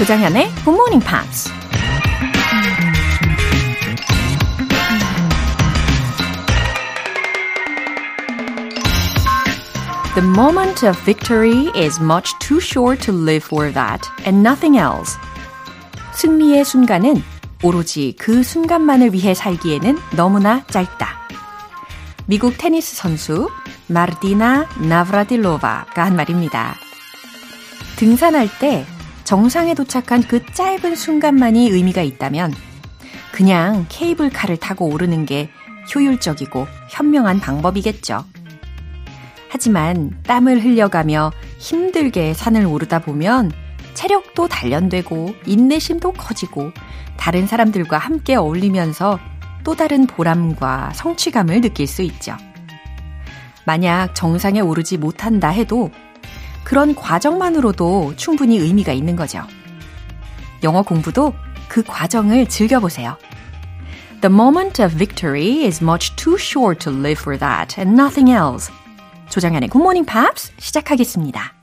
[0.00, 1.52] 조장현의 Good Morning Pops.
[10.14, 15.18] The moment of victory is much too short to live for that and nothing else.
[16.14, 17.22] 승리의 순간은
[17.62, 21.08] 오로지 그 순간만을 위해 살기에는 너무나 짧다.
[22.24, 23.50] 미국 테니스 선수
[23.88, 26.76] 마르디나 나브라딜로바가 한 말입니다.
[27.96, 28.86] 등산할 때
[29.30, 32.52] 정상에 도착한 그 짧은 순간만이 의미가 있다면
[33.30, 35.50] 그냥 케이블카를 타고 오르는 게
[35.94, 38.24] 효율적이고 현명한 방법이겠죠.
[39.48, 43.52] 하지만 땀을 흘려가며 힘들게 산을 오르다 보면
[43.94, 46.72] 체력도 단련되고 인내심도 커지고
[47.16, 49.20] 다른 사람들과 함께 어울리면서
[49.62, 52.36] 또 다른 보람과 성취감을 느낄 수 있죠.
[53.64, 55.92] 만약 정상에 오르지 못한다 해도
[56.64, 59.42] 그런 과정만으로도 충분히 의미가 있는 거죠.
[60.62, 61.34] 영어 공부도
[61.68, 63.16] 그 과정을 즐겨보세요.
[64.20, 68.70] The moment of victory is much too short to live for that and nothing else.
[69.30, 71.54] 조장현의 Good Morning Pops 시작하겠습니다.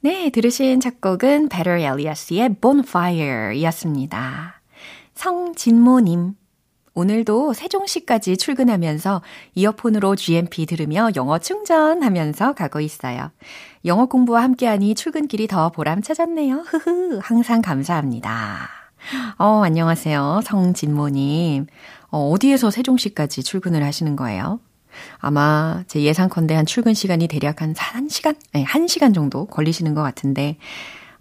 [0.00, 4.60] 네, 들으신 작곡은 Better Elias의 Bonfire 이었습니다.
[5.14, 6.34] 성진모님.
[6.92, 9.22] 오늘도 세종시까지 출근하면서
[9.54, 13.30] 이어폰으로 GMP 들으며 영어 충전하면서 가고 있어요.
[13.84, 16.64] 영어 공부와 함께하니 출근길이 더 보람차졌네요.
[16.66, 18.70] 흐흐, 항상 감사합니다.
[19.36, 20.40] 어, 안녕하세요.
[20.42, 21.66] 성진모님.
[22.10, 24.60] 어, 어디에서 세종시까지 출근을 하시는 거예요?
[25.18, 28.36] 아마 제 예상컨대 한 출근 시간이 대략 한 1시간?
[28.52, 30.56] 네, 1시간 정도 걸리시는 것 같은데,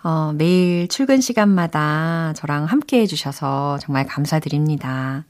[0.02, 5.25] 어, 매일 출근 시간마다 저랑 함께 해주셔서 정말 감사드립니다.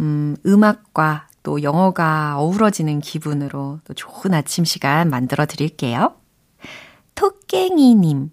[0.00, 6.14] 음, 음악과 또 영어가 어우러지는 기분으로 또 좋은 아침 시간 만들어 드릴게요.
[7.18, 8.30] 토깽이님.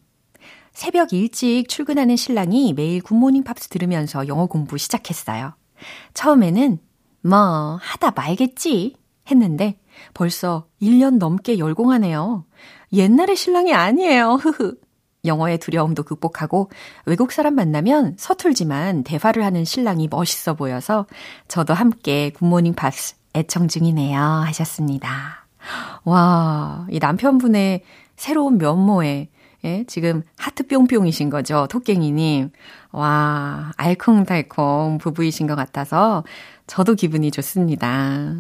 [0.72, 5.53] 새벽 일찍 출근하는 신랑이 매일 굿모닝 팝스 들으면서 영어 공부 시작했어요.
[6.13, 6.78] 처음에는
[7.23, 8.96] 뭐 하다 말겠지
[9.31, 9.79] 했는데
[10.13, 12.46] 벌써 1년 넘게 열공하네요.
[12.94, 14.35] 옛날의 신랑이 아니에요.
[14.35, 14.78] 흐흐.
[15.25, 16.69] 영어의 두려움도 극복하고
[17.07, 21.07] 외국 사람 만나면 서툴지만 대화를 하는 신랑이 멋있어 보여서
[21.47, 25.47] 저도 함께 굿모닝 팝스 애청 중이네요 하셨습니다.
[26.03, 27.81] 와, 이 남편분의
[28.16, 29.30] 새로운 면모에
[29.64, 32.52] 예, 지금 하트 뿅뿅이신 거죠, 토깽이님.
[32.92, 36.24] 와, 알콩달콩 부부이신 것 같아서
[36.68, 38.36] 저도 기분이 좋습니다.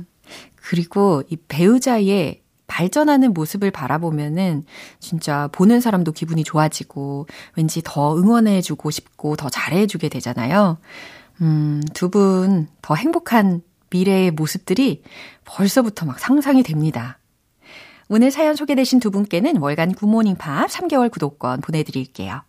[0.55, 4.63] 그리고 이 배우자의 발전하는 모습을 바라보면은
[4.99, 10.77] 진짜 보는 사람도 기분이 좋아지고 왠지 더 응원해주고 싶고 더 잘해주게 되잖아요.
[11.41, 15.03] 음, 두 분 더 행복한 미래의 모습들이
[15.45, 17.19] 벌써부터 막 상상이 됩니다.
[18.07, 22.43] 오늘 사연 소개되신 두 분께는 월간 굿모닝 팝 3개월 구독권 보내드릴게요.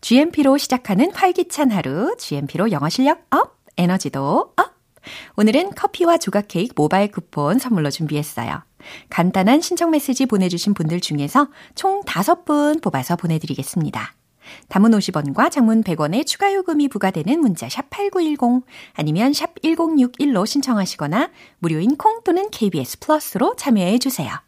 [0.00, 4.78] GMP로 시작하는 활기찬 하루, GMP로 영어 실력 up, 에너지도 up!
[5.36, 8.62] 오늘은 커피와 조각 케이크 모바일 쿠폰 선물로 준비했어요.
[9.10, 14.14] 간단한 신청 메시지 보내주신 분들 중에서 총 5분 뽑아서 보내드리겠습니다.
[14.68, 21.96] 담은 50원과 장문 100원의 추가 요금이 부과되는 문자 샵 8910 아니면 샵 1061로 신청하시거나 무료인
[21.96, 24.47] 콩 또는 KBS 플러스로 참여해 주세요.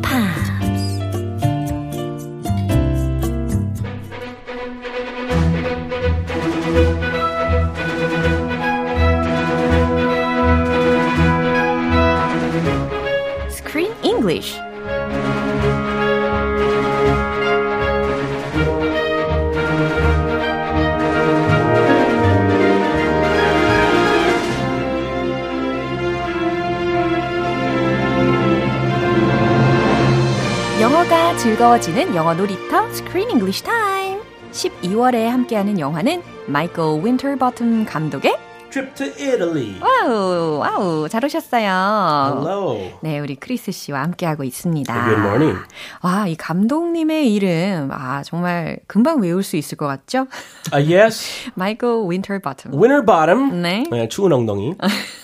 [31.61, 34.19] 즐거워지는 영어 놀이터 Screen English Time
[34.51, 38.35] 12월에 함께하는 영화는 마이클 윈터바텀 감독의
[38.71, 39.75] Trip to Italy.
[39.79, 41.67] 와우 와우 잘 오셨어요.
[41.67, 42.91] Hello.
[43.01, 44.91] 네, 우리 크리스 씨와 함께하고 있습니다.
[45.05, 45.59] Good morning.
[46.01, 50.25] 와, 이 감독님의 이름, 아, 정말 금방 외울 수 있을 것 같죠?
[50.73, 51.51] Uh, yes.
[51.53, 52.71] 마이클 윈터바텀.
[53.05, 53.61] Bottom.
[53.61, 53.83] 네.
[53.91, 54.73] 네, 추운 엉덩이.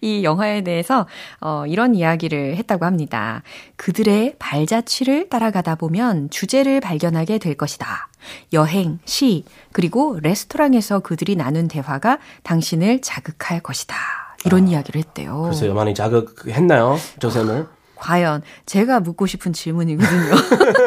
[0.00, 1.06] 이 영화에 대해서
[1.40, 3.42] 어, 이런 이야기를 했다고 합니다.
[3.76, 8.08] 그들의 발자취를 따라가다 보면 주제를 발견하게 될 것이다.
[8.52, 13.96] 여행, 시, 그리고 레스토랑에서 그들이 나눈 대화가 당신을 자극할 것이다.
[14.46, 15.42] 이런 아, 이야기를 했대요.
[15.42, 17.66] 글쎄요, 많이 자극했나요, 조쌤을?
[17.96, 20.34] 과연 제가 묻고 싶은 질문이거든요.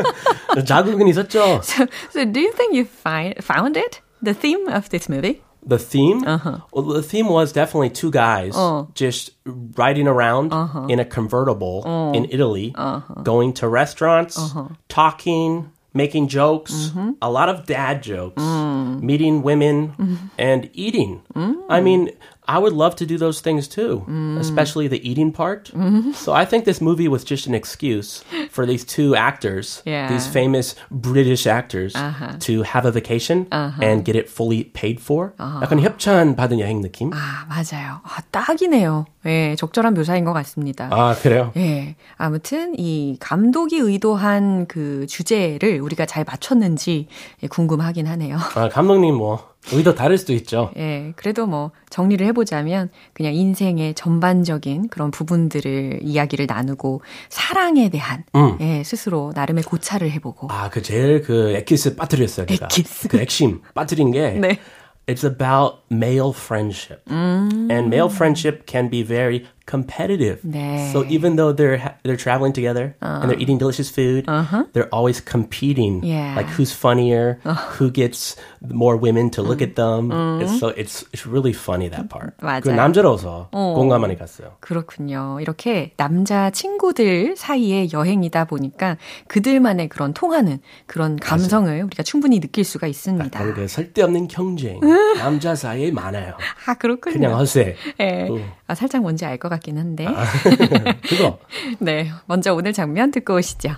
[0.65, 1.61] 자극은 있었죠.
[1.63, 4.01] So, so do you think you find, found it?
[4.23, 5.41] The theme of this movie?
[5.67, 6.23] The theme?
[6.23, 6.59] Uh-huh.
[6.71, 8.85] Well, the theme was definitely two guys uh.
[8.93, 10.87] just riding around uh-huh.
[10.89, 12.13] in a convertible uh.
[12.13, 13.21] in Italy, uh-huh.
[13.21, 14.69] going to restaurants, uh-huh.
[14.87, 17.11] talking, making jokes, mm-hmm.
[17.21, 19.01] a lot of dad jokes, mm.
[19.01, 20.15] meeting women, mm-hmm.
[20.37, 21.23] and eating.
[21.33, 21.65] Mm.
[21.69, 22.11] I mean,
[22.48, 24.38] I would love to do those things too, mm.
[24.38, 25.70] especially the eating part.
[25.70, 26.12] Mm-hmm.
[26.12, 30.08] So I think this movie was just an excuse for these two actors, yeah.
[30.08, 32.38] these famous British actors, uh-huh.
[32.40, 33.80] to have a vacation uh-huh.
[33.80, 35.34] and get it fully paid for.
[35.38, 35.60] Uh-huh.
[35.62, 37.12] 약간 협찬 받은 여행 느낌?
[37.14, 38.00] 아, 맞아요.
[38.02, 39.06] 아, 딱이네요.
[39.26, 40.88] 예, 적절한 묘사인 것 같습니다.
[40.90, 41.52] 아, 그래요?
[41.56, 41.94] 예.
[42.16, 47.06] 아무튼 이 감독이 의도한 그 주제를 우리가 잘 맞췄는지
[47.48, 48.36] 궁금하긴 하네요.
[48.56, 50.71] 아, 감독님 뭐 의도 다를 수도 있죠.
[50.77, 58.57] 예, 그래도 뭐 정리를 해보자면 그냥 인생의 전반적인 그런 부분들을 이야기를 나누고 사랑에 대한 음.
[58.61, 60.47] 예, 스스로 나름의 고찰을 해보고.
[60.51, 62.65] 아, 그 제일 그 엑기스 빠뜨렸어요, 제가.
[62.65, 63.07] 엑기스.
[63.09, 64.31] 그 핵심 빠뜨린 게.
[64.31, 64.59] 네.
[65.07, 67.01] It's about male friendship.
[67.09, 67.69] 음.
[67.71, 70.39] And male friendship can be very competitive.
[70.43, 70.91] 네.
[70.91, 73.19] So even though they're they're traveling together uh.
[73.21, 74.65] and they're eating delicious food, uh-huh.
[74.73, 76.01] they're always competing.
[76.03, 76.35] Yeah.
[76.35, 77.53] Like who's funnier, uh.
[77.77, 79.67] who gets more women to look mm.
[79.69, 80.09] at them.
[80.09, 80.41] Mm.
[80.41, 82.33] It's so it's it's really funny that part.
[82.41, 82.61] 맞아요.
[82.61, 83.73] 그 남자로서 어.
[83.75, 84.55] 공감 많이 갔어요.
[84.61, 85.39] 그렇군요.
[85.41, 88.97] 이렇게 남자 친구들 사이의 여행이다 보니까
[89.27, 91.85] 그들만의 그런 통하는 그런 감성을 맞아요.
[91.85, 93.53] 우리가 충분히 느낄 수가 있습니다.
[93.53, 94.79] 그 쓸데없는 경쟁
[95.17, 96.33] 남자 사이에 많아요.
[96.65, 97.13] 아 그렇군요.
[97.13, 97.75] 그냥 허세.
[97.97, 98.29] 네.
[98.67, 99.56] 아, 살짝 뭔지 알 것 같.
[99.56, 100.06] 같긴 한데.
[100.06, 100.24] 아,
[101.08, 101.38] 그거.
[101.78, 103.76] 네, 먼저 오늘 장면 듣고 오시죠.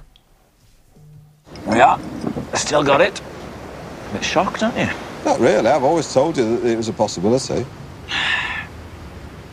[1.67, 1.99] Yeah,
[2.55, 3.21] still got it.
[4.11, 4.89] A bit shocked, aren't you?
[5.25, 5.69] Not really.
[5.69, 7.65] I've always told you that it was a possibility.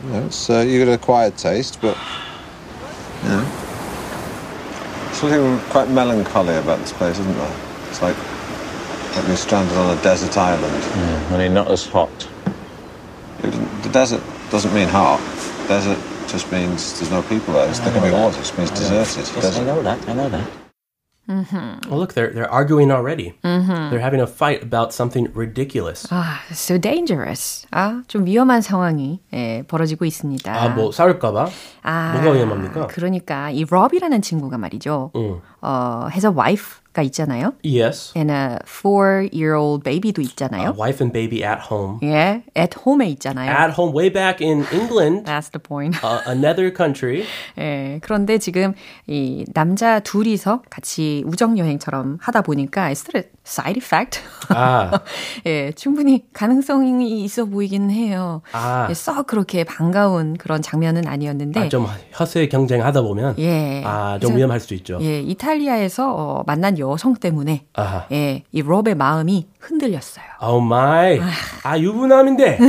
[0.04, 1.96] You know, it's, uh, you got an acquired taste, but
[3.24, 3.44] you know.
[5.12, 7.56] Something quite melancholy about this place, isn't there?
[7.88, 8.16] It's like
[9.14, 10.82] like we're stranded on a desert island.
[10.96, 12.10] Yeah, only not as hot.
[13.42, 15.20] The desert doesn't mean hot.
[15.68, 15.98] Desert
[16.28, 17.68] just means there's no people there.
[17.68, 18.36] It's, there can be water.
[18.36, 19.28] It just means deserted.
[19.36, 20.08] Yes, I know that.
[20.08, 20.48] I know that.
[21.28, 21.88] Mm-hmm.
[21.88, 23.34] Well, look, they're they're arguing already.
[23.44, 23.90] Mm-hmm.
[23.90, 26.06] They're having a fight about something ridiculous.
[26.10, 27.64] Ah, so dangerous.
[27.70, 30.52] 아, 좀 위험한 상황이 예, 벌어지고 있습니다.
[30.52, 31.48] 아, 뭐 싸울까봐?
[31.84, 32.88] 아, 뭐가 위험합니까?
[32.88, 35.12] 그러니까 이 럽이라는 친구가 말이죠.
[35.14, 35.40] 음.
[35.60, 37.53] 어, has a wife 가 있잖아요.
[37.63, 38.11] Yes.
[38.17, 40.69] And a four-year-old baby도 있잖아요.
[40.69, 41.99] A wife and baby at home.
[42.01, 43.51] Yeah, at home에 있잖아요.
[43.51, 45.25] At home, way back in England.
[45.25, 45.95] That's the point.
[46.03, 47.23] Uh, another country.
[47.59, 48.73] 예, 그런데 지금
[49.05, 54.19] 이 남자 둘이서 같이 우정 여행처럼 하다 보니까 a side effect.
[54.49, 54.99] 아.
[55.45, 58.41] 예, 충분히 가능성이 있어 보이긴 해요.
[58.53, 58.87] 아.
[58.89, 61.59] 예, 썩 그렇게 반가운 그런 장면은 아니었는데.
[61.59, 61.85] 아, 좀
[62.19, 63.35] 허세 경쟁하다 보면.
[63.37, 63.83] 예.
[63.85, 64.97] 아, 좀 위험할 수도 있죠.
[65.01, 68.05] 예, 이탈리아에서 어, 만난 여성 때문에 아하.
[68.11, 70.25] 예, 이 롭의 마음이 흔들렸어요.
[70.41, 71.19] Oh my.
[71.63, 72.59] 아, 유부남인데.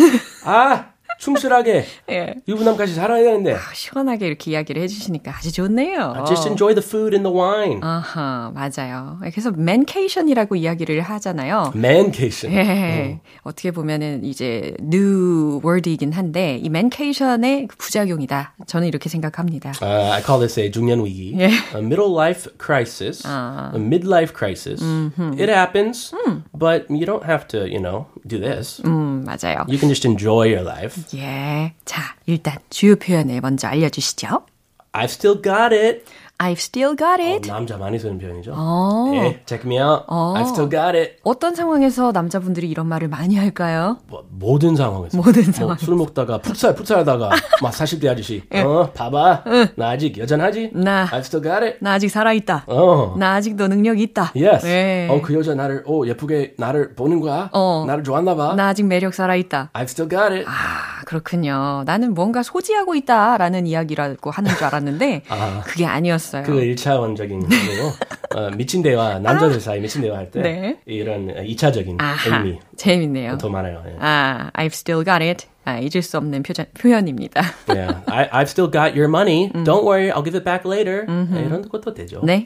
[0.45, 0.87] 아,
[1.19, 2.35] 충실하게 예.
[2.47, 6.15] 유부남까지 살아야 되는데 아, 시원하게 이렇게 이야기를 해주시니까 아주 좋네요.
[6.17, 7.81] Uh, just enjoy the food and the wine.
[7.83, 9.19] 아하 맞아요.
[9.21, 11.73] 그래서 mancation이라고 이야기를 하잖아요.
[11.75, 12.57] mancation.
[12.57, 13.19] 예.
[13.19, 13.21] 어.
[13.43, 18.55] 어떻게 보면은 이제 new word이긴 한데 이 mancation의 부작용이다.
[18.67, 19.73] 저는 이렇게 생각합니다.
[19.83, 21.35] Uh, I call this a 중년 위기.
[21.39, 21.47] 예.
[21.75, 23.27] A middle life crisis.
[23.27, 23.73] 아.
[23.75, 24.83] A midlife crisis.
[24.85, 25.33] 음흠.
[25.41, 26.45] It happens, 음.
[26.57, 28.81] but you don't have to, you know, do this.
[28.87, 29.65] 음 맞아요.
[29.69, 31.03] You can just enjoy your life.
[31.17, 31.75] 예.
[31.85, 34.47] 자, 일단 주요 표현을 먼저 알려주시죠.
[34.93, 36.05] I've still got it.
[36.41, 37.51] I've still got it.
[37.51, 38.53] 어, 남자 많이 쓰는 표현이죠.
[38.55, 39.11] 어.
[39.15, 40.05] 예, check me out.
[40.07, 40.35] 어.
[40.37, 41.17] I've still got it.
[41.25, 43.99] 어떤 상황에서 남자분들이 이런 말을 많이 할까요?
[44.07, 45.17] 뭐, 모든 상황에서.
[45.17, 45.71] 모든 상황.
[45.71, 47.31] 뭐 술 먹다가 풋살 풋살하다가
[47.61, 48.43] 막 40대 아저씨.
[48.55, 48.61] 예.
[48.61, 49.43] 어, 봐봐.
[49.49, 49.67] 응.
[49.75, 50.71] 나 아직 여전하지?
[50.75, 51.07] 나.
[51.11, 51.79] I've still got it.
[51.81, 52.63] 나 아직 살아 있다.
[52.69, 53.17] 어.
[53.19, 54.33] 나 아직도 능력이 있다.
[54.37, 54.65] Yes.
[54.69, 55.09] 예.
[55.11, 57.49] 어, 그 여자 나를 오 예쁘게 나를 보는 거야.
[57.53, 57.83] 어.
[57.85, 58.55] 나를 좋아했나 봐.
[58.55, 59.71] 나 아직 매력 살아 있다.
[59.75, 60.45] I've still got it.
[60.47, 61.85] 아, 그렇군요.
[61.87, 65.63] 나는 뭔가 소지하고 있다라는 이야기라고 하는 줄 알았는데 아.
[65.65, 66.43] 그게 아니었어요.
[66.43, 70.81] 그 1차원 이론적인 거고 어, 미친 대화 남자들 사이 미친 대화 할때 네.
[70.85, 73.39] 이런 2차적인 아하, 의미 재밌네요.
[73.39, 73.83] 더 많아요.
[73.87, 73.97] 예.
[73.99, 75.47] 아, I've still got it.
[75.65, 77.43] 아, 잊을 수 없는 표현, 표현입니다.
[77.69, 79.51] yeah, I, I've still got your money.
[79.55, 79.65] 음.
[79.65, 81.07] Don't worry, I'll give it back later.
[81.07, 82.21] 네, 이런 것도 되죠.
[82.23, 82.45] 네.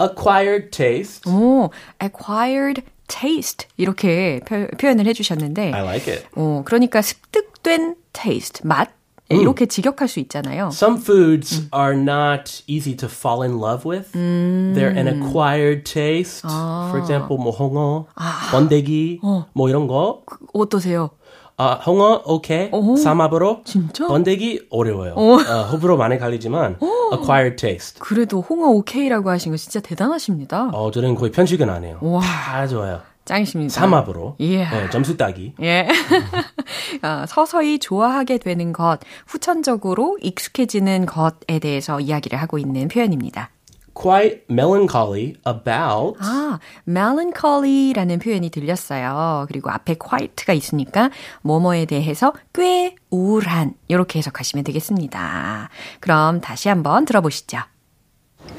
[0.00, 1.30] Acquired taste.
[1.30, 1.70] 오,
[2.02, 2.82] acquired
[3.14, 5.72] taste 이렇게 표, 현을 해주셨는데.
[5.72, 6.26] I like it.
[6.34, 8.90] 어, 그러니까 습득된 taste 맛
[9.32, 9.36] 음.
[9.40, 10.68] 이렇게 직역할 수 있잖아요.
[10.72, 11.68] Some foods 음.
[11.74, 14.10] are not easy to fall in love with.
[14.16, 14.74] 음.
[14.76, 16.42] They're an acquired taste.
[16.44, 16.88] 아.
[16.90, 18.50] For example, 뭐 홍어, 아.
[18.50, 19.46] 번데기, 어.
[19.54, 20.22] 뭐 이런 거.
[20.26, 21.10] 그, 어떠세요?
[21.56, 22.68] 아, 홍어 오케이.
[22.72, 23.62] 오, 삼합으로.
[23.64, 24.08] 진짜?
[24.08, 25.14] 번데기 어려워요.
[25.16, 25.34] 어.
[25.34, 27.14] 어, 호불호 많이 갈리지만 오.
[27.14, 28.00] acquired taste.
[28.00, 30.70] 그래도 홍어 오케이라고 하신 거 진짜 대단하십니다.
[30.72, 31.98] 어, 저는 거의 편식은 안 해요.
[32.00, 32.20] 와.
[32.20, 33.00] 다 좋아요.
[33.24, 33.72] 짱이십니다.
[33.72, 34.36] 삼합으로.
[34.40, 34.64] 예.
[34.64, 35.54] 네, 점수 따기.
[35.62, 35.88] 예.
[37.02, 43.50] 어, 서서히 좋아하게 되는 것, 후천적으로 익숙해지는 것에 대해서 이야기를 하고 있는 표현입니다.
[43.94, 46.16] Quite melancholy about.
[46.20, 49.46] 아, melancholy라는 표현이 들렸어요.
[49.48, 51.10] 그리고 앞에 quite가 있으니까
[51.42, 55.68] 뭐뭐에 대해서 꽤 우울한 이렇게 해석하시면 되겠습니다.
[56.00, 57.58] 그럼 다시 한번 들어보시죠.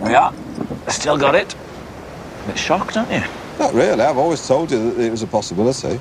[0.01, 0.31] Yeah,
[0.87, 1.55] still got it.
[2.43, 3.21] A bit shocked, aren't you?
[3.59, 4.01] Not really.
[4.01, 5.99] I've always told you that it was a possibility.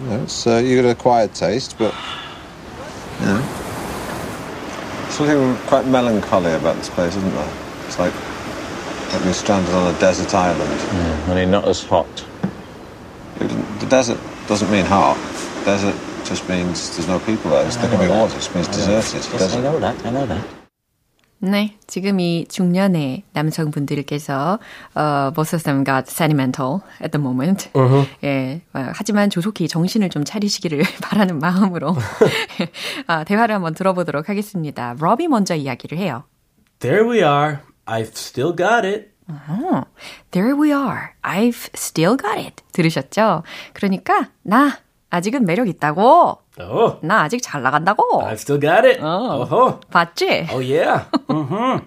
[0.00, 1.94] You know, it's, uh, you got an acquired taste, but
[3.20, 3.65] you know.
[5.16, 7.54] Something quite melancholy about this place, isn't there?
[7.86, 8.12] It's like
[9.12, 10.78] like being stranded on a desert island.
[10.78, 12.26] Mm, yeah, only not as hot.
[13.38, 15.16] the desert doesn't mean hot.
[15.64, 15.96] Desert
[16.26, 17.66] just means there's no people there.
[17.66, 18.36] It's, there can be water.
[18.36, 19.24] It means deserted.
[19.32, 20.04] Yes, I know that.
[20.04, 20.55] I know that.
[21.38, 24.58] 네, 지금 이 중년의 남성분들께서
[24.96, 27.68] uh, of them got sentimental at the moment.
[27.74, 28.08] Uh-huh.
[28.24, 31.94] 예, 어, 하지만 조속히 정신을 좀 차리시기를 바라는 마음으로
[33.06, 34.94] 아, 대화를 한번 들어보도록 하겠습니다.
[34.98, 36.24] 로비 먼저 이야기를 해요.
[36.80, 37.58] There we are.
[37.86, 39.10] I've still got it.
[39.28, 39.84] Uh-huh.
[40.30, 41.10] There we are.
[41.22, 42.62] I've still got it.
[42.72, 43.42] 들으셨죠?
[43.74, 44.78] 그러니까 나
[45.10, 46.38] 아직은 매력 있다고.
[46.60, 46.98] 어.
[47.02, 48.22] 나 아직 잘 나간다고.
[48.24, 49.00] I still got it.
[49.02, 49.42] 어.
[49.42, 49.80] 어허.
[49.90, 50.46] 봤지?
[50.50, 51.04] Oh yeah.
[51.28, 51.84] mm-hmm.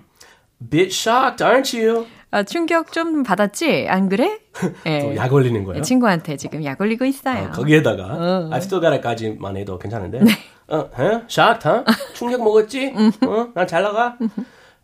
[0.69, 2.05] Bit shocked, aren't you?
[2.31, 3.87] 아, 충격 좀 받았지?
[3.89, 4.39] 안 그래?
[4.85, 5.15] 예.
[5.15, 5.81] 약 올리는 거예요?
[5.81, 7.47] 친구한테 지금 약 올리고 있어요.
[7.47, 8.49] 어, 거기에다가 어.
[8.51, 10.19] I still got it까지만 해도 괜찮은데.
[10.19, 10.31] 네.
[10.67, 11.23] 어, 에?
[11.27, 11.83] shocked, huh?
[12.13, 12.93] 충격 먹었지?
[13.25, 13.47] 어?
[13.55, 14.17] 난잘 나가?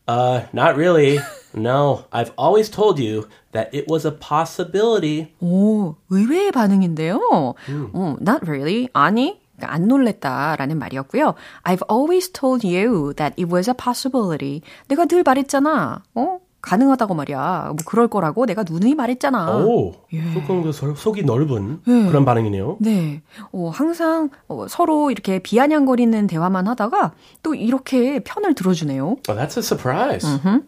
[0.07, 1.19] Uh, not really.
[1.53, 5.33] No, I've always told you that it was a possibility.
[5.41, 7.55] 오, 의외의 반응인데요.
[7.69, 7.89] 음.
[7.93, 8.89] 어, not really.
[8.93, 11.35] 아니, 안 놀랬다라는 말이었고요.
[11.63, 14.61] I've always told you that it was a possibility.
[14.87, 16.03] 내가 늘 말했잖아.
[16.15, 16.39] 어?
[16.65, 17.73] 가능하다고 말이야.
[17.75, 19.57] 뭐 그럴 거라고 내가 누누이 말했잖아.
[19.57, 20.33] 오, 예.
[20.33, 22.07] 조금 그 속이 넓은 예.
[22.07, 22.77] 그런 반응이네요.
[22.81, 23.21] 네,
[23.51, 29.17] 어, 항상 어, 서로 이렇게 비아냥거리는 대화만 하다가 또 이렇게 편을 들어주네요.
[29.29, 30.25] Oh, that's a surprise.
[30.25, 30.65] Mm-hmm.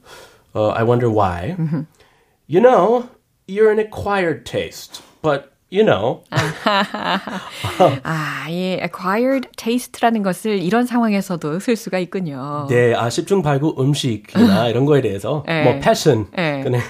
[0.56, 1.56] Uh, I wonder why.
[1.58, 1.82] Mm-hmm.
[2.48, 3.10] You know,
[3.48, 6.24] you're an acquired taste, but you know.
[8.04, 12.68] 아, 예, acquired taste라는 것을 이런 상황에서도 쓸 수가 있군요.
[12.70, 15.64] 네, 아, 십중팔구 음식이나 이런 거에 대해서 네.
[15.64, 16.62] 뭐 패션, 네.
[16.64, 16.82] 그냥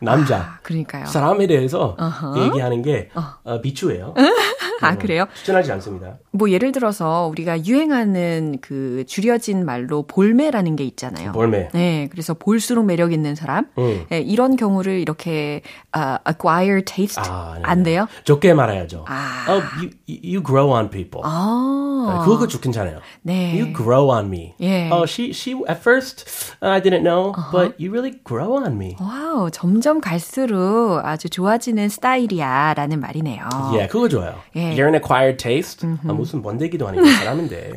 [0.00, 1.06] 남자, 아, 그러니까요.
[1.06, 2.46] 사람에 대해서 uh-huh.
[2.46, 3.22] 얘기하는 게 어.
[3.44, 4.14] 어, 비추예요.
[4.80, 5.26] 아, 그래요?
[5.34, 6.18] 추천하지 않습니다.
[6.32, 11.32] 뭐 예를 들어서 우리가 유행하는 그 줄여진 말로 볼매라는 게 있잖아요.
[11.32, 11.70] 볼매.
[11.72, 13.66] 네, 그래서 볼수록 매력 있는 사람.
[13.78, 14.04] 음.
[14.08, 15.62] 네, 이런 경우를 이렇게
[15.96, 17.62] uh, acquire taste 아, 네.
[17.64, 18.06] 안 돼요?
[18.24, 19.04] 좋게 말해야죠.
[19.08, 19.46] 아.
[19.48, 21.22] Oh, you, you grow on people.
[21.24, 22.24] 아.
[22.24, 23.00] 그거 좋긴잖아요.
[23.22, 23.60] 네.
[23.60, 24.54] You grow on me.
[24.60, 24.90] 예.
[24.90, 26.24] Oh, she she at first
[26.60, 27.52] I didn't know, uh-huh.
[27.52, 28.96] but you really grow on me.
[29.00, 33.48] 와우, 점점 갈수록 아주 좋아지는 스타일이야라는 말이네요.
[33.74, 34.34] 예, 그거 좋아요.
[34.56, 34.69] 예.
[34.74, 35.86] You're an acquired taste.
[36.06, 37.72] 아, 무슨 번데기도 아니고 잘하는데.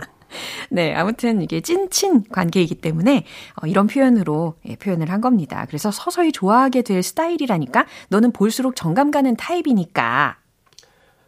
[0.70, 3.26] 네, 아무튼 이게 찐친 관계이기 때문에
[3.62, 5.66] 어, 이런 표현으로 예, 표현을 한 겁니다.
[5.68, 10.38] 그래서 서서히 좋아하게 될 스타일이라니까 너는 볼수록 정감 가는 타입이니까.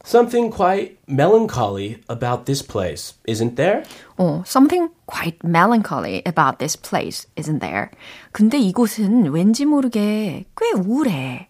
[0.05, 3.83] Something quite melancholy about this place, isn't there?
[4.17, 7.89] 어, something quite melancholy about this place, isn't there?
[8.31, 11.49] 근데 이곳은 왠지 모르게 꽤 우울해.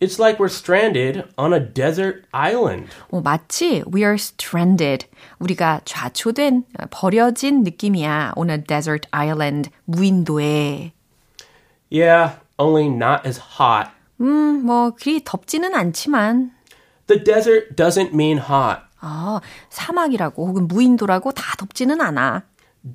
[0.00, 2.88] It's like we're stranded on a desert island.
[3.10, 5.06] 어, 마치 we are stranded.
[5.40, 8.34] 우리가 좌초된, 버려진 느낌이야.
[8.36, 10.92] On a desert island, 무인도에.
[11.90, 13.90] Yeah, only not as hot.
[14.20, 16.52] 음, 뭐 그리 덥지는 않지만.
[17.08, 18.82] The desert doesn't mean hot.
[19.00, 19.40] 아,
[19.70, 22.44] 사막이라고 혹은 무인도라고 다 덥지는 않아.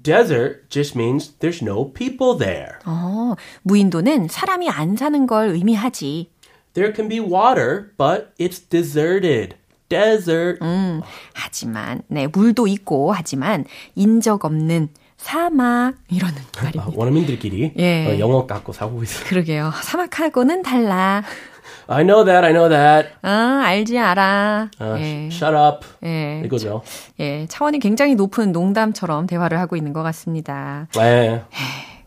[0.04, 2.80] Desert just means there's no people there.
[2.86, 6.32] 어, 무인도는 사람이 안 사는 걸 의미하지.
[6.74, 9.56] There can be water, but it's deserted.
[9.90, 10.58] Desert.
[10.64, 11.02] 음,
[11.34, 13.66] 하지만 네 물도 있고 하지만
[13.96, 16.84] 인적 없는 사막 이러는 말입니다.
[16.84, 18.08] 아, 원어민들끼리 예.
[18.08, 19.26] 어, 영어 갖고 사고 있어요.
[19.28, 19.72] 그러게요.
[19.84, 21.24] 사막하고는 달라.
[21.88, 23.10] I know that, I know that.
[23.22, 24.70] 아, 알지, 알아.
[24.80, 25.28] 아, 예.
[25.32, 25.86] Shut up.
[26.04, 26.42] 예.
[26.46, 26.82] 이거죠.
[27.20, 30.88] 예, 차원이 굉장히 높은 농담처럼 대화를 하고 있는 것 같습니다.
[30.96, 31.44] 네.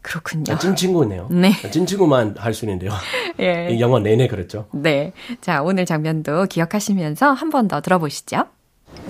[0.07, 0.55] 그렇군요.
[0.55, 1.27] 아, 찐친구네요.
[1.31, 1.53] 네.
[1.65, 2.93] 아, 찐친구만 할 수 있는데요.
[3.41, 3.77] 예.
[3.81, 4.67] 영어 내내 그랬죠.
[4.73, 5.13] 네.
[5.41, 8.47] 자, 오늘 장면도 기억하시면서 한 번 더 들어보시죠.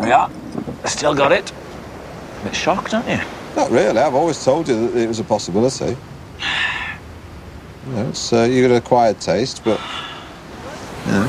[0.00, 0.28] Yeah,
[0.86, 1.52] still got it.
[2.40, 3.20] A bit shocked, aren't you?
[3.56, 4.00] Not really.
[4.00, 5.96] I've always told you that it was a possibility.
[7.86, 9.78] You know, it's, uh, you got an acquired taste, but
[11.06, 11.28] you know.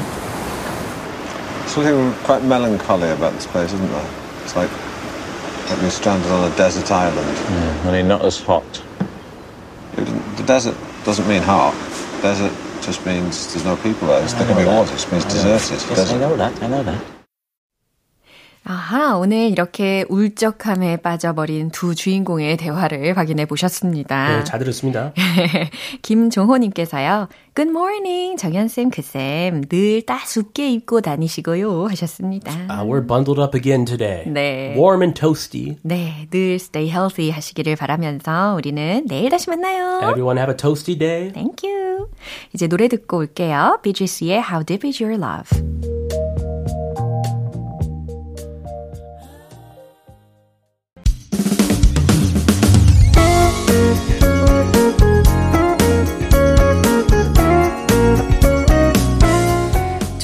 [1.67, 4.09] Something quite melancholy about this place, isn't there?
[4.43, 4.71] It's like,
[5.69, 7.27] like being stranded on a desert island.
[7.51, 8.63] Yeah, only not as hot.
[9.97, 11.73] The desert doesn't mean hot.
[12.21, 14.21] Desert just means there's no people there.
[14.21, 14.91] There can be water.
[14.91, 15.81] It just means deserted.
[15.89, 16.61] Yes, I know that.
[16.61, 17.16] I know that.
[18.69, 24.39] 아하, 오늘 이렇게 울적함에 빠져버린 두 주인공의 대화를 확인해 보셨습니다.
[24.39, 25.13] 네, 잘 들었습니다.
[26.01, 27.29] 김종호님께서요.
[27.55, 29.63] Good morning, 정연쌤, 그쌤.
[29.69, 31.87] 늘 따숩게 입고 다니시고요.
[31.87, 32.51] 하셨습니다.
[32.69, 34.25] Uh, we're bundled up again today.
[34.27, 34.75] 네.
[34.77, 35.77] Warm and toasty.
[35.83, 40.01] 네, 늘 stay healthy 하시기를 바라면서 우리는 내일 다시 만나요.
[40.01, 41.31] Everyone have a toasty day.
[41.31, 42.09] Thank you.
[42.53, 43.79] 이제 노래 듣고 올게요.
[43.81, 45.86] Gees의 How Deep Is Your Love.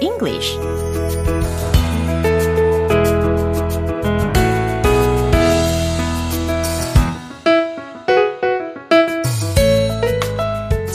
[0.00, 0.58] English.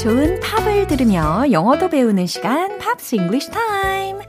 [0.01, 4.19] 좋은 팝을 들으며 영어도 배우는 시간, Pops English Time.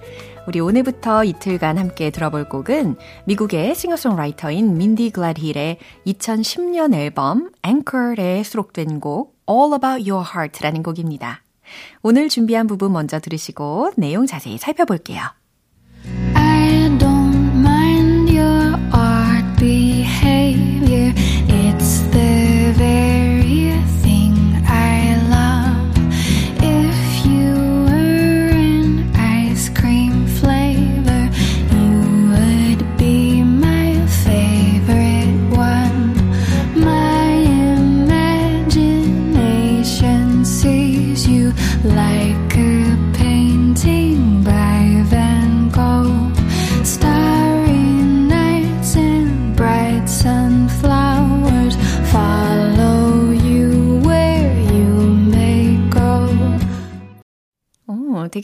[0.47, 9.37] 우리 오늘부터 이틀간 함께 들어볼 곡은 미국의 싱어송라이터인 민디 글래드힐의 2010년 앨범 Anchor에 수록된 곡
[9.51, 11.46] All About Your Heart라는 곡입니다.
[12.03, 15.23] 오늘 준비한 부분 먼저 들으시고 내용 자세히 살펴볼게요.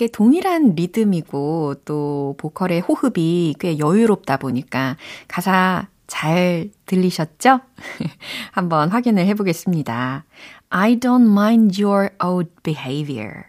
[0.02, 4.96] 되게 동일한 리듬이고 또 보컬의 호흡이 꽤 여유롭다 보니까
[5.28, 7.60] 가사 잘 들리셨죠?
[8.50, 10.24] 한번 확인을 해보겠습니다.
[10.70, 13.44] I don't mind your odd behavior.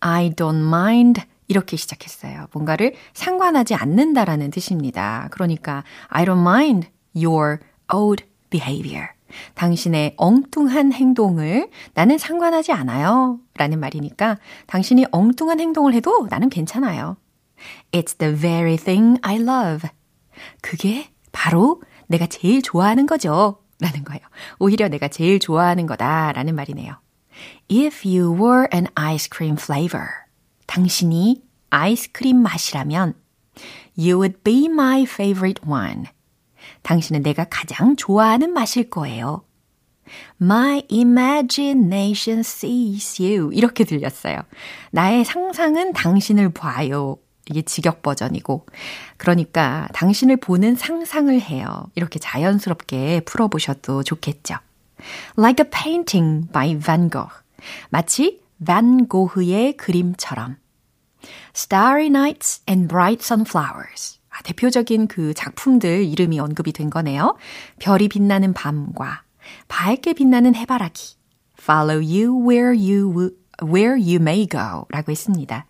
[0.00, 2.48] I don't mind 이렇게 시작했어요.
[2.52, 5.28] 뭔가를 상관하지 않는다라는 뜻입니다.
[5.30, 7.60] 그러니까 I don't mind your
[7.94, 9.15] odd behavior.
[9.54, 13.38] 당신의 엉뚱한 행동을 나는 상관하지 않아요.
[13.54, 17.16] 라는 말이니까 당신이 엉뚱한 행동을 해도 나는 괜찮아요.
[17.92, 19.88] It's the very thing I love.
[20.60, 23.62] 그게 바로 내가 제일 좋아하는 거죠.
[23.80, 24.22] 라는 거예요.
[24.58, 26.32] 오히려 내가 제일 좋아하는 거다.
[26.32, 26.94] 라는 말이네요.
[27.70, 30.06] If you were an ice cream flavor.
[30.66, 33.14] 당신이 아이스크림 맛이라면
[33.98, 36.06] You would be my favorite one.
[36.86, 39.42] 당신은 내가 가장 좋아하는 맛일 거예요.
[40.40, 43.50] My imagination sees you.
[43.52, 44.42] 이렇게 들렸어요.
[44.92, 47.16] 나의 상상은 당신을 봐요.
[47.50, 48.66] 이게 직역 버전이고.
[49.16, 51.90] 그러니까 당신을 보는 상상을 해요.
[51.96, 54.54] 이렇게 자연스럽게 풀어보셔도 좋겠죠.
[55.36, 57.34] Like a painting by Van Gogh.
[57.90, 60.56] 마치 반 고흐의 그림처럼.
[61.52, 64.20] Starry Nights and Bright Sunflowers.
[64.36, 67.36] 아, 대표적인 그 작품들 이름이 언급이 된 거네요.
[67.78, 69.22] 별이 빛나는 밤과
[69.68, 71.16] 밝게 빛나는 해바라기.
[71.58, 73.30] Follow you where you
[73.64, 75.66] where you may go 라고 했습니다.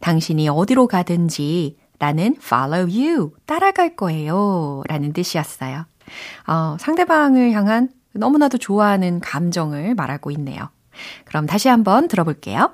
[0.00, 5.86] 당신이 어디로 가든지 나는 follow you 따라갈 거예요 라는 뜻이었어요.
[6.46, 10.68] 어, 상대방을 향한 너무나도 좋아하는 감정을 말하고 있네요.
[11.24, 12.72] 그럼 다시 한번 들어볼게요.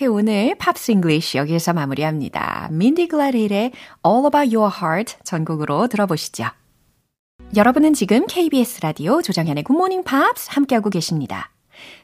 [0.00, 2.68] 이렇게 오늘 Pops English 여기에서 마무리합니다.
[2.70, 3.72] 민디 글래드힐의
[4.06, 6.44] All About Your Heart 전곡으로 들어보시죠.
[7.56, 11.50] 여러분은 지금 KBS 라디오 조정현의 굿모닝 팝스 함께하고 계십니다.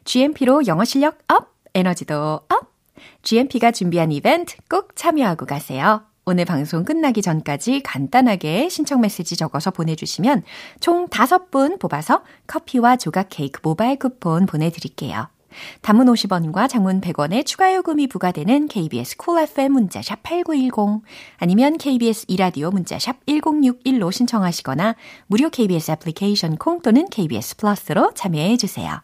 [0.03, 2.75] GMP로 영어 실력 up, 에너지도 up!
[3.23, 6.03] GMP가 준비한 이벤트 꼭 참여하고 가세요.
[6.25, 10.43] 오늘 방송 끝나기 전까지 간단하게 신청 메시지 적어서 보내주시면
[10.81, 15.29] 총 5분 뽑아서 커피와 조각 케이크 모바일 쿠폰 보내드릴게요.
[15.83, 21.03] 단문 50원과 장문 100원의 추가 요금이 부과되는 KBS Cool FM 문자샵 8910
[21.39, 24.95] 아니면 KBS 이라디오 문자샵 1061로 신청하시거나
[25.27, 29.01] 무료 KBS 애플리케이션 콩 또는 KBS 플러스로 참여해 주세요.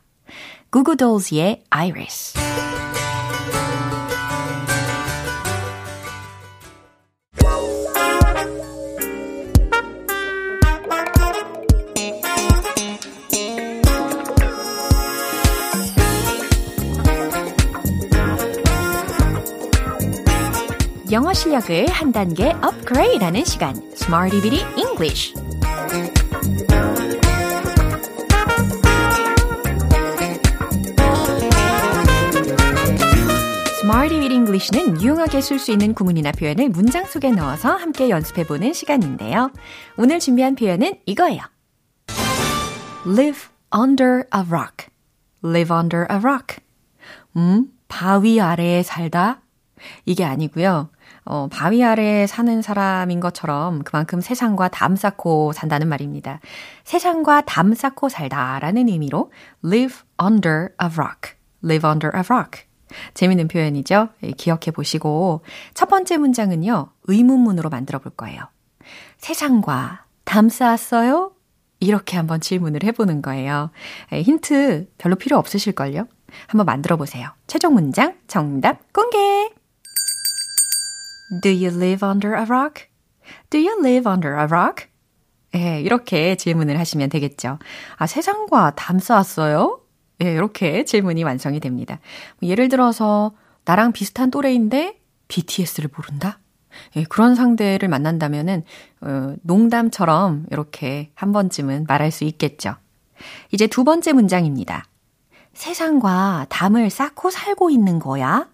[0.70, 2.34] 구구돌즈의 Iris
[21.50, 25.34] 실력을 한 단계 업그레이드하는 시간, Smarty Bitty English.
[33.82, 39.50] Bitty English는 유용하게 쓸 수 있는 구문이나 표현을 문장 속에 넣어서 함께 연습해보는 시간인데요.
[39.96, 41.42] 오늘 준비한 표현은 이거예요.
[43.04, 44.86] Live under a rock.
[45.44, 46.58] Live under a rock.
[47.36, 49.40] 음, 바위 아래에 살다.
[50.04, 50.90] 이게 아니고요.
[51.32, 56.40] 어, 바위 아래에 사는 사람인 것처럼 그만큼 세상과 담 쌓고 산다는 말입니다.
[56.82, 59.30] 세상과 담 쌓고 살다라는 의미로
[59.64, 61.36] live under a rock.
[61.62, 62.64] live under a rock.
[63.14, 64.08] 재밌는 표현이죠?
[64.24, 66.88] 예, 기억해 보시고 첫 번째 문장은요.
[67.04, 68.48] 의문문으로 만들어 볼 거예요.
[69.18, 71.30] 세상과 담 쌓았어요?
[71.78, 73.70] 이렇게 한번 질문을 해보는 거예요.
[74.12, 76.08] 예, 힌트 별로 필요 없으실걸요?
[76.48, 77.28] 한번 만들어 보세요.
[77.46, 79.59] 최종 문장 정답 공개!
[81.30, 82.88] Do you live under a rock?
[83.50, 84.86] Do you live under a rock?
[85.54, 87.58] 예, 이렇게 질문을 하시면 되겠죠.
[87.96, 89.80] 아, 세상과 담 쌓았어요?
[90.22, 92.00] 예, 이렇게 질문이 완성이 됩니다.
[92.40, 93.32] 뭐 예를 들어서,
[93.64, 96.40] 나랑 비슷한 또래인데 BTS를 모른다?
[96.96, 98.64] 예, 그런 상대를 만난다면은,
[99.00, 102.74] 어, 농담처럼 이렇게 한 번쯤은 말할 수 있겠죠.
[103.52, 104.84] 이제 두 번째 문장입니다.
[105.52, 108.48] 세상과 담을 쌓고 살고 있는 거야?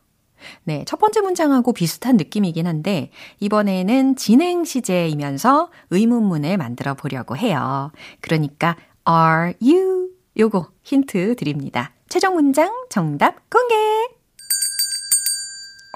[0.65, 7.91] 네, 첫 번째 문장하고 비슷한 느낌이긴 한데 이번에는 진행 시제이면서 의문문을 만들어 보려고 해요.
[8.21, 8.77] 그러니까
[9.09, 11.93] are you 요거 힌트 드립니다.
[12.09, 13.75] 최종 문장 정답 공개.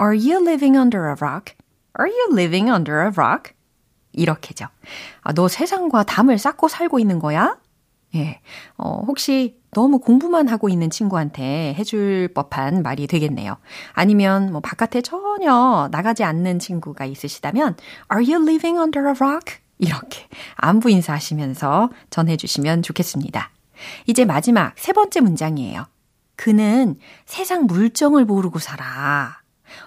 [0.01, 1.55] Are you living under a rock?
[1.99, 3.53] Are you living under a rock?
[4.13, 4.65] 이렇게죠.
[5.21, 7.57] 아, 너 세상과 담을 쌓고 살고 있는 거야?
[8.15, 8.41] 예.
[8.77, 13.57] 어, 혹시 너무 공부만 하고 있는 친구한테 해줄 법한 말이 되겠네요.
[13.93, 17.77] 아니면 뭐 바깥에 전혀 나가지 않는 친구가 있으시다면
[18.13, 19.59] Are you living under a rock?
[19.77, 23.49] 이렇게 안부 인사하시면서 전해주시면 좋겠습니다.
[24.05, 25.85] 이제 마지막 세 번째 문장이에요.
[26.35, 29.41] 그는 세상 물정을 모르고 살아.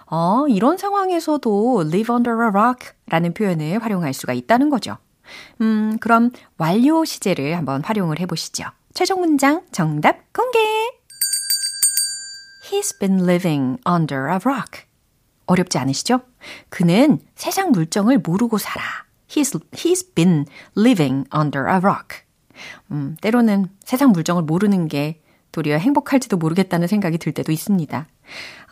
[0.07, 4.97] 어, 이런 상황에서도 live under a rock 라는 표현을 활용할 수가 있다는 거죠.
[5.61, 8.65] 음, 그럼 완료 시제를 한번 활용을 해보시죠.
[8.93, 10.59] 최종 문장 정답 공개!
[12.63, 14.85] He's been living under a rock.
[15.45, 16.21] 어렵지 않으시죠?
[16.69, 18.83] 그는 세상 물정을 모르고 살아.
[19.27, 20.45] He's, he's been
[20.77, 22.23] living under a rock.
[22.91, 25.21] 음, 때로는 세상 물정을 모르는 게
[25.51, 28.07] 도리어 행복할지도 모르겠다는 생각이 들 때도 있습니다.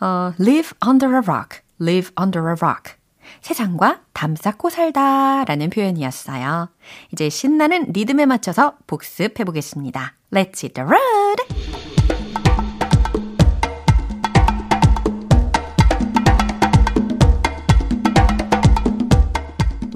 [0.00, 2.94] 어, live under a rock, live under a rock.
[3.40, 6.68] 세상과 담 쌓고 살다 라는 표현이었어요.
[7.12, 10.14] 이제 신나는 리듬에 맞춰서 복습해 보겠습니다.
[10.32, 11.74] Let's hit the road!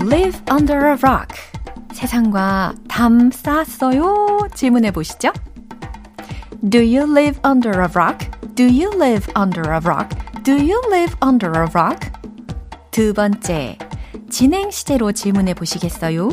[0.09, 1.37] live under a rock.
[1.93, 4.49] 세상과 담 쌓았어요?
[4.55, 5.33] 질문해 보시죠.
[6.71, 8.27] Do you live under a rock?
[8.55, 10.09] Do you live under a rock?
[10.45, 12.18] Do you live under a rock?
[12.98, 13.78] 두 번째,
[14.30, 16.30] 진행 시제로 질문해 보시겠어요?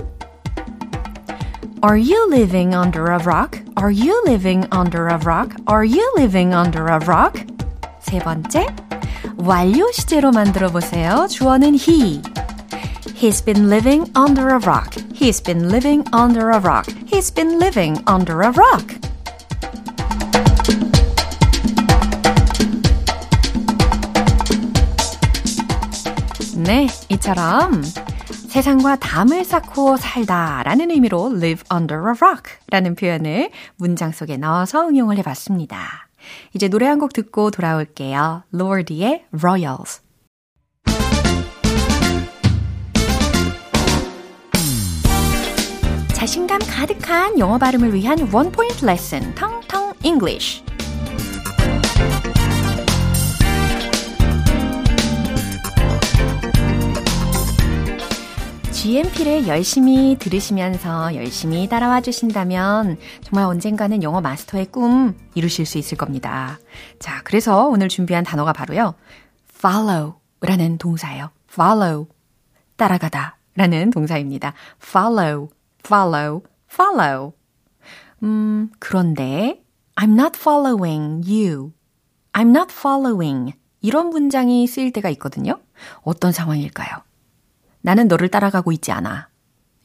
[1.82, 3.62] Are you living under a rock?
[3.76, 5.56] Are you living under a rock?
[5.66, 7.46] Are you living under a rock?
[8.00, 8.66] 세 번째,
[9.36, 11.26] 완료 시제로 만들어 보세요.
[11.28, 12.20] 주어는 he.
[13.14, 14.96] He's been living under a rock.
[15.12, 16.86] He's been living under a rock.
[17.06, 19.03] He's been living under a rock.
[26.65, 27.83] 네, 이처럼
[28.49, 34.87] 세상과 담을 쌓고 살다 라는 의미로 live under a rock 라는 표현을 문장 속에 넣어서
[34.87, 36.07] 응용을 해봤습니다.
[36.55, 38.43] 이제 노래 한 곡 듣고 돌아올게요.
[38.53, 40.01] Lordi의 Royals.
[46.13, 50.63] 자신감 가득한 영어 발음을 위한 원 포인트 레슨 텅텅 English.
[58.85, 66.59] GMP를 열심히 들으시면서 열심히 따라와 주신다면 정말 언젠가는 영어 마스터의 꿈 이루실 수 있을 겁니다.
[66.99, 68.93] 자, 그래서 오늘 준비한 단어가 바로요.
[69.57, 71.31] follow 라는 동사예요.
[71.51, 72.05] follow.
[72.75, 74.53] 따라가다 라는 동사입니다.
[74.79, 75.49] follow,
[75.83, 77.33] follow, follow.
[78.21, 79.63] 음, 그런데
[79.95, 81.71] I'm not following you.
[82.33, 83.53] I'm not following.
[83.81, 85.59] 이런 문장이 쓰일 때가 있거든요.
[86.03, 87.01] 어떤 상황일까요?
[87.85, 89.29] 나는 너를 따라가고 있지 않아.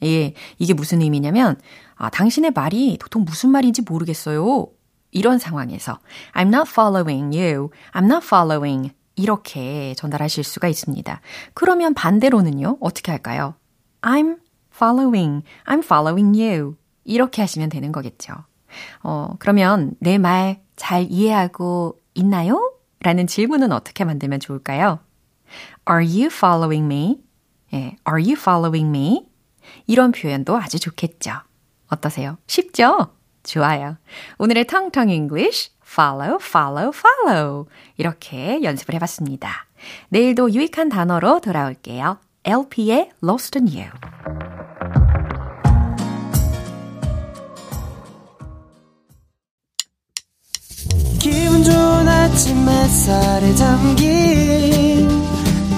[0.03, 1.59] 예, 이게 무슨 의미냐면,
[1.95, 4.67] 아, 당신의 말이 도통 무슨 말인지 모르겠어요.
[5.11, 5.99] 이런 상황에서
[6.33, 7.69] I'm not following you.
[7.93, 8.91] I'm not following.
[9.15, 11.21] 이렇게 전달하실 수가 있습니다.
[11.53, 13.53] 그러면 반대로는요, 어떻게 할까요?
[14.01, 14.39] I'm
[14.73, 15.43] following.
[15.65, 16.75] I'm following you.
[17.03, 18.33] 이렇게 하시면 되는 거겠죠.
[19.03, 22.73] 어, 그러면 내 말 잘 이해하고 있나요?
[23.01, 24.99] 라는 질문은 어떻게 만들면 좋을까요?
[25.87, 27.19] Are you following me?
[27.73, 29.27] 예, Are you following me?
[29.87, 31.31] 이런 표현도 아주 좋겠죠.
[31.89, 32.37] 어떠세요?
[32.47, 33.13] 쉽죠?
[33.43, 33.97] 좋아요.
[34.37, 37.65] 오늘의 텅텅 English, follow, follow, follow.
[37.97, 39.67] 이렇게 연습을 해봤습니다.
[40.09, 42.19] 내일도 유익한 단어로 돌아올게요.
[42.43, 43.89] LP의 Lost on You.
[51.19, 55.20] 기분 좋은 아침 햇살에 담긴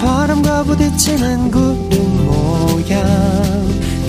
[0.03, 3.03] 바람과 부딪히는 구름 모양.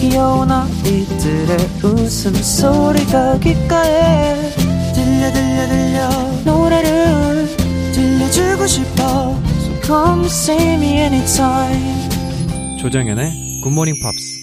[0.01, 4.51] 귀여운 아이들의 웃음소리가 귓가에
[4.93, 6.11] 들려 들려 들려.
[6.45, 7.47] 노래를
[7.95, 9.39] 들려주고 싶어.
[9.61, 12.79] So come see me anytime.
[12.81, 14.35] 조정연의 굿모닝 팝스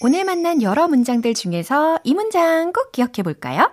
[0.00, 3.70] 오늘 만난 여러 문장들 중에서 이 문장 꼭 기억해 볼까요?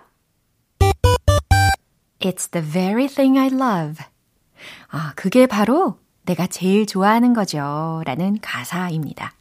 [2.20, 4.04] It's the very thing I love.
[4.90, 5.96] 아, 그게 바로
[6.30, 8.02] 내가 제일 좋아하는 거죠.
[8.06, 9.32] 라는 가사입니다.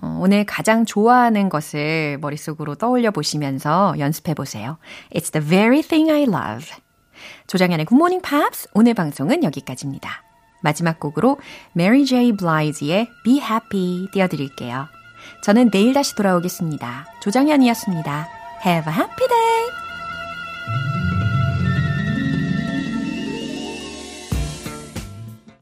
[0.00, 4.78] 어, 오늘 가장 좋아하는 것을 머릿속으로 떠올려 보시면서 연습해 보세요.
[5.12, 6.66] It's the very thing I love.
[7.48, 10.22] 조장현의 Good Morning Pops 오늘 방송은 여기까지입니다.
[10.60, 11.38] 마지막 곡으로
[11.76, 12.36] Mary J.
[12.36, 14.86] Blige의 Be Happy 띄워드릴게요.
[15.42, 17.06] 저는 내일 다시 돌아오겠습니다.
[17.20, 18.28] 조장현이었습니다.
[18.64, 19.71] Have a happy day!